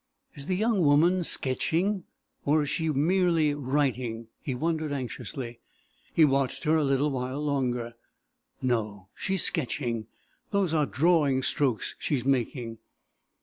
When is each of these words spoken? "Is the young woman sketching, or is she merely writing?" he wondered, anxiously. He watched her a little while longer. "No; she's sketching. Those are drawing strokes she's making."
"Is 0.33 0.47
the 0.47 0.55
young 0.55 0.81
woman 0.81 1.23
sketching, 1.23 2.05
or 2.43 2.63
is 2.63 2.71
she 2.71 2.89
merely 2.89 3.53
writing?" 3.53 4.29
he 4.41 4.55
wondered, 4.55 4.91
anxiously. 4.91 5.59
He 6.11 6.25
watched 6.25 6.63
her 6.63 6.75
a 6.75 6.83
little 6.83 7.11
while 7.11 7.39
longer. 7.39 7.93
"No; 8.63 9.09
she's 9.13 9.43
sketching. 9.43 10.07
Those 10.49 10.73
are 10.73 10.87
drawing 10.87 11.43
strokes 11.43 11.93
she's 11.99 12.25
making." 12.25 12.79